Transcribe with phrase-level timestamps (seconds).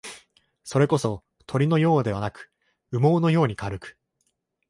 [0.63, 2.51] それこそ、鳥のようではなく、
[2.89, 3.99] 羽毛のように軽く、